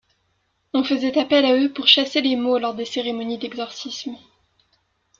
[0.73, 4.15] On faisait appel à eux pour chasser les maux lors des cérémonies d'exorcisme.